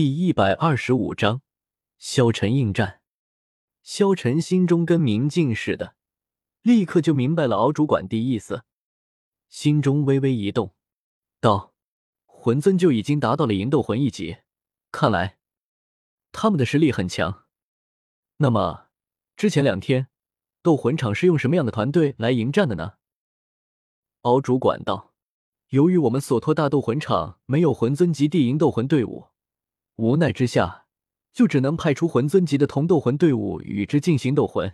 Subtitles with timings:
[0.00, 1.42] 第一百二十五章，
[1.98, 3.02] 萧晨应战。
[3.82, 5.94] 萧晨心中跟明镜似的，
[6.62, 8.64] 立刻就明白了敖主管的意思，
[9.50, 10.74] 心中微微一动，
[11.38, 11.74] 道
[12.24, 14.38] ：“魂尊就已经达到了银斗魂一级，
[14.90, 15.36] 看来
[16.32, 17.44] 他们的实力很强。
[18.38, 18.86] 那么，
[19.36, 20.08] 之前两天
[20.62, 22.94] 斗魂场是用什么样的团队来迎战的呢？”
[24.22, 25.12] 敖主管道
[25.68, 29.26] ：“由于我们索托大斗魂场没有魂尊级地银斗魂队伍。”
[30.00, 30.86] 无奈之下，
[31.30, 34.72] 就只能派出魂尊级的同斗魂队伍与之进行斗魂。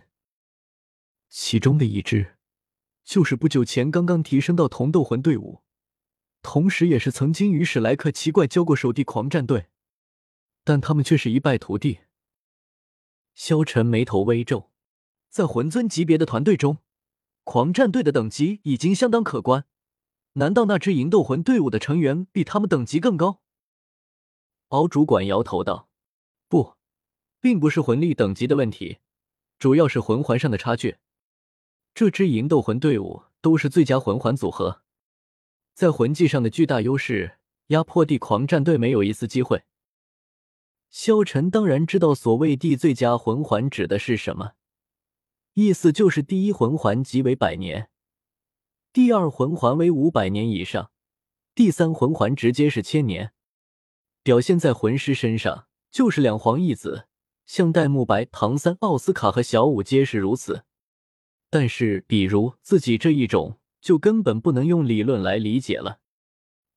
[1.27, 2.37] 其中的一支，
[3.03, 5.63] 就是不久前刚刚提升到同斗魂队伍，
[6.41, 9.67] 同时也是曾经与史莱克奇怪交过手的狂战队，
[10.63, 11.99] 但他们却是一败涂地。
[13.35, 14.71] 萧晨眉头微皱，
[15.29, 16.77] 在魂尊级别的团队中，
[17.43, 19.65] 狂战队的等级已经相当可观，
[20.33, 23.41] 难道那支银斗魂队伍的成员比他们等级更高？
[24.69, 25.87] 敖主管摇头道
[26.49, 26.73] ：“不，
[27.39, 28.97] 并不是魂力等级的问题，
[29.57, 30.97] 主要是魂环上的差距。
[31.93, 34.81] 这支银斗魂队伍都是最佳魂环组合，
[35.73, 39.63] 在魂技上的巨大优势，压迫地狂战队没有一丝机会。”
[40.89, 44.53] 萧晨当然知道所谓地最佳魂环指的是什么，
[45.53, 47.89] 意思就是第一魂环即为百年，
[48.91, 50.91] 第二魂环为五百年以上，
[51.55, 53.33] 第三魂环直接是千年。
[54.27, 57.07] 表现在魂师身上，就是两皇一子，
[57.45, 60.65] 像戴沐白、唐三、奥斯卡和小舞皆是如此。
[61.49, 65.99] 但是，比如自己这一种，就根本不能用理论来理解了，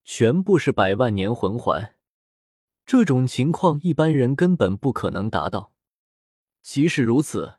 [0.05, 1.97] 全部是百万年魂环，
[2.87, 5.73] 这种情况一般人根本不可能达到。
[6.63, 7.55] 即使如此，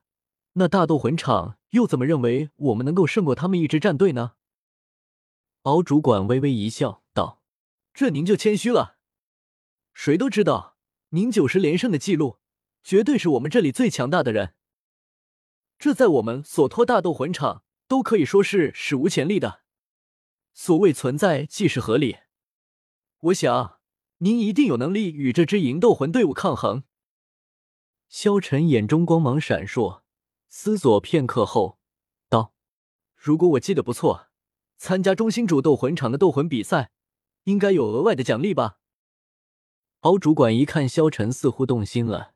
[0.53, 4.35] 那大斗魂场又怎么认为我们能够胜过他们一支战队呢？
[5.63, 7.41] 敖主管微微一笑，道
[7.93, 8.95] ：“这您就谦虚了。”
[9.93, 10.77] 谁都知道，
[11.09, 12.39] 您九十连胜的记录，
[12.83, 14.55] 绝对是我们这里最强大的人。
[15.77, 19.61] 这在我们索托大斗魂场都可以说是史无前例的。
[20.53, 22.17] 所谓存在即是合理，
[23.19, 23.79] 我想
[24.19, 26.83] 您一定有能力与这支银斗魂队伍抗衡。
[28.07, 30.01] 萧晨眼中光芒闪烁，
[30.49, 31.79] 思索片刻后
[32.27, 32.53] 道
[33.15, 34.27] ：“如果我记得不错，
[34.77, 36.91] 参加中心主斗魂场的斗魂比赛，
[37.43, 38.79] 应该有额外的奖励吧？”
[40.01, 42.33] 敖主管一看萧晨似乎动心了，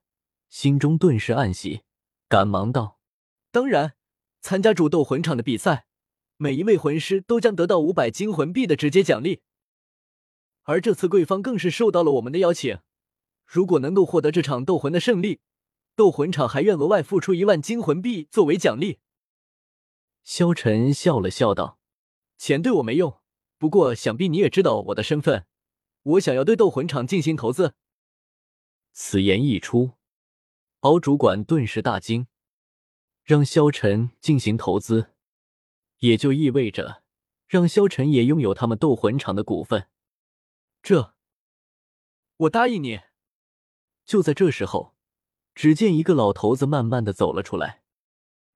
[0.50, 1.82] 心中顿时暗喜，
[2.30, 3.00] 赶忙道
[3.52, 3.96] ：“当然，
[4.40, 5.88] 参加主斗魂场的比赛，
[6.38, 9.42] 每一位魂师都将得到五百金魂币的直接奖励。
[10.66, 12.78] 而这次贵方更是受到了我们的邀请，
[13.48, 15.40] 如果能够获得这场斗魂的胜利，
[15.96, 19.00] 斗魂场还愿额外付出一万金魂币作为奖励。”
[20.24, 21.80] 萧晨笑了笑道
[22.38, 23.18] ：“钱对我没用，
[23.58, 25.48] 不过想必你也知道我的身份。”
[26.06, 27.74] 我想要对斗魂场进行投资。
[28.94, 29.94] 此言一出，
[30.82, 32.28] 敖主管顿时大惊，
[33.24, 35.14] 让萧晨进行投资，
[35.98, 37.02] 也就意味着
[37.48, 39.90] 让萧晨也拥有他们斗魂场的股份。
[40.84, 41.16] 这，
[42.38, 43.02] 我答应你。
[44.06, 44.94] 就在这时候，
[45.56, 47.82] 只见一个老头子慢慢的走了出来，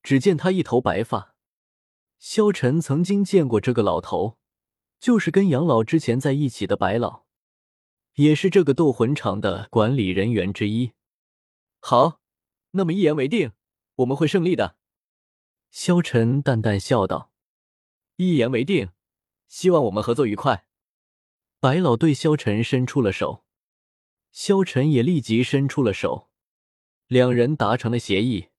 [0.03, 1.33] 只见他一头白发，
[2.19, 4.37] 萧晨曾经见过这个老头，
[4.99, 7.25] 就是跟杨老之前在一起的白老。
[8.19, 10.91] 也是这个斗魂场的管理人员之一。
[11.79, 12.19] 好，
[12.71, 13.53] 那么一言为定，
[13.95, 14.75] 我们会胜利的。
[15.71, 17.31] 萧晨淡淡笑道
[18.17, 18.89] ：“一言为定，
[19.47, 20.65] 希望我们合作愉快。”
[21.61, 23.45] 白老对萧晨伸出了手，
[24.33, 26.29] 萧晨也立即伸出了手，
[27.07, 28.49] 两人达成了协议。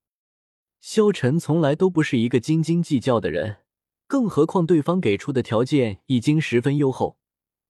[0.81, 3.59] 萧晨从来都不是一个斤斤计较的人，
[4.07, 7.19] 更何况对方给出的条件已经十分优厚，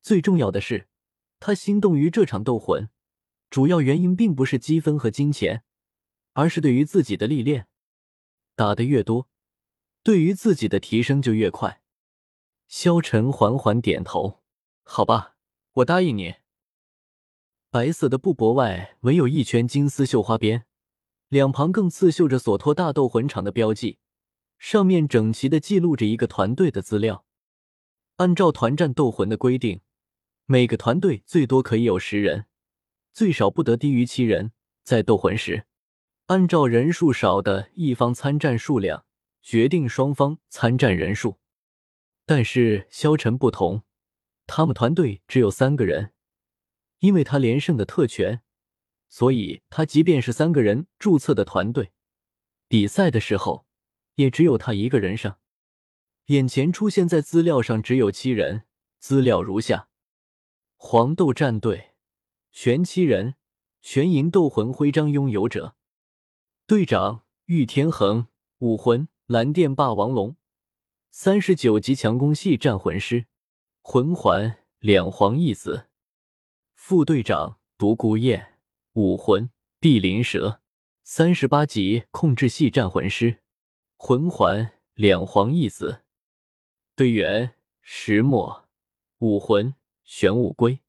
[0.00, 0.86] 最重要的是。
[1.40, 2.90] 他心动于这场斗魂，
[3.48, 5.64] 主要原因并不是积分和金钱，
[6.34, 7.66] 而是对于自己的历练。
[8.54, 9.30] 打的越多，
[10.02, 11.80] 对于自己的提升就越快。
[12.68, 14.42] 萧晨缓缓点头
[14.84, 15.36] ：“好吧，
[15.72, 16.34] 我答应你。”
[17.70, 20.66] 白色的布帛外围有一圈金丝绣花边，
[21.28, 23.98] 两旁更刺绣着索托大斗魂场的标记，
[24.58, 27.24] 上面整齐的记录着一个团队的资料。
[28.16, 29.80] 按照团战斗魂的规定。
[30.52, 32.46] 每个团队最多可以有十人，
[33.12, 34.50] 最少不得低于七人。
[34.82, 35.64] 在斗魂时，
[36.26, 39.04] 按照人数少的一方参战数量
[39.40, 41.38] 决定双方参战人数。
[42.26, 43.84] 但是萧晨不同，
[44.48, 46.14] 他们团队只有三个人，
[46.98, 48.42] 因为他连胜的特权，
[49.08, 51.92] 所以他即便是三个人注册的团队，
[52.66, 53.66] 比赛的时候
[54.16, 55.38] 也只有他一个人上。
[56.26, 58.64] 眼前出现在资料上只有七人，
[58.98, 59.89] 资料如下。
[60.82, 61.90] 黄豆战队
[62.52, 63.34] 全七人，
[63.82, 65.76] 全银斗魂徽章拥有者。
[66.66, 68.28] 队长玉天恒，
[68.60, 70.36] 武魂蓝电霸王龙，
[71.10, 73.26] 三十九级强攻系战魂师，
[73.82, 75.86] 魂环两黄一紫。
[76.74, 78.54] 副队长独孤雁，
[78.94, 80.62] 武魂碧鳞蛇，
[81.04, 83.40] 三十八级控制系战魂师，
[83.98, 86.00] 魂环两黄一紫。
[86.96, 88.66] 队员石墨，
[89.18, 89.74] 武魂
[90.12, 90.80] 玄武龟，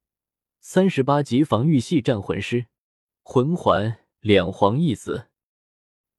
[0.61, 2.65] 三十八级防御系战魂师，
[3.21, 5.27] 魂环两黄一紫。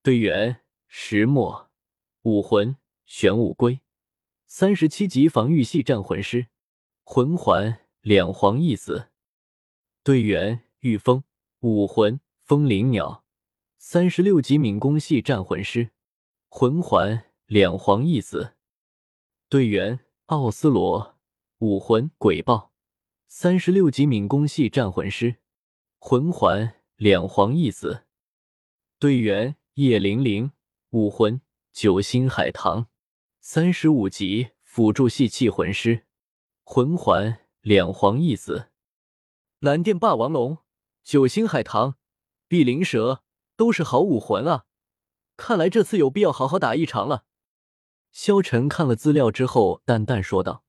[0.04, 1.68] 队员石墨，
[2.22, 3.80] 武魂玄武龟，
[4.46, 6.46] 三十七级防御系战魂师，
[7.02, 9.08] 魂环两黄一紫。
[10.04, 11.24] 队员玉峰，
[11.58, 13.24] 武魂风灵鸟，
[13.78, 15.90] 三十六级敏攻系战魂师，
[16.48, 18.54] 魂环两黄一紫。
[19.48, 21.18] 队员奥斯罗，
[21.58, 22.71] 武魂鬼豹，
[23.34, 25.36] 三十六级敏攻系战魂师，
[25.98, 28.04] 魂环两黄一紫。
[28.98, 29.56] 队员。
[29.76, 30.52] 叶玲玲，
[30.90, 31.40] 武魂
[31.72, 32.88] 九星海棠，
[33.40, 36.04] 三十五级辅助系气魂师，
[36.62, 38.68] 魂环两黄一紫。
[39.60, 40.58] 蓝电霸王龙，
[41.02, 41.96] 九星海棠，
[42.46, 43.22] 碧鳞蛇，
[43.56, 44.66] 都是好武魂啊！
[45.38, 47.24] 看来这次有必要好好打一场了。
[48.12, 50.64] 萧晨看了资料之后，淡淡说道：“